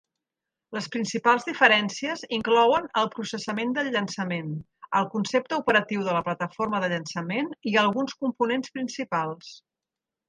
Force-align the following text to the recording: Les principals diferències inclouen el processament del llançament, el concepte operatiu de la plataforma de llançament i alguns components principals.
Les 0.75 0.85
principals 0.93 1.43
diferències 1.49 2.23
inclouen 2.37 2.87
el 3.01 3.09
processament 3.15 3.75
del 3.75 3.91
llançament, 3.97 4.49
el 5.01 5.07
concepte 5.17 5.61
operatiu 5.65 6.09
de 6.09 6.17
la 6.19 6.25
plataforma 6.31 6.81
de 6.87 6.91
llançament 6.95 7.53
i 7.73 7.79
alguns 7.85 8.17
components 8.25 8.75
principals. 8.81 9.55